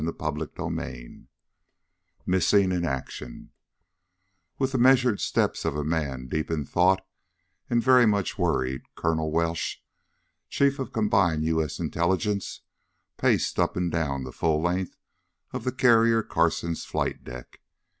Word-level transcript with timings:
CHAPTER 0.03 0.47
FIFTEEN 0.47 1.27
Missing 2.25 2.71
in 2.71 2.83
Action 2.83 3.51
With 4.57 4.71
the 4.71 4.79
measured 4.79 5.19
steps 5.21 5.63
of 5.63 5.75
a 5.75 5.83
man 5.83 6.27
deep 6.27 6.49
in 6.49 6.65
thought, 6.65 7.05
and 7.69 7.83
very 7.83 8.07
much 8.07 8.35
worried, 8.35 8.81
Colonel 8.95 9.31
Welsh, 9.31 9.77
Chief 10.49 10.79
of 10.79 10.91
Combined 10.91 11.43
U. 11.45 11.61
S. 11.61 11.77
Intelligence, 11.77 12.61
paced 13.17 13.59
up 13.59 13.77
and 13.77 13.91
down 13.91 14.23
the 14.23 14.31
full 14.31 14.59
length 14.59 14.97
of 15.53 15.65
the 15.65 15.71
Carrier 15.71 16.23
Carson's 16.23 16.83
flight 16.83 17.23
deck. 17.23 17.59